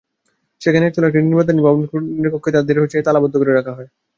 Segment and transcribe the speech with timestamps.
[0.61, 3.89] সেখানে একতলার একটি নির্মাণাধীন ভবনের কক্ষে তাঁদের তালাবদ্ধ করে রাখা হয়।